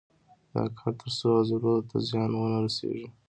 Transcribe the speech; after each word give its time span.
دا 0.53 0.63
کار 0.77 0.91
تر 0.99 1.09
څو 1.17 1.27
عضلو 1.39 1.73
ته 1.89 1.97
زیان 2.07 2.31
ونه 2.33 2.59
رسېږي. 2.65 3.07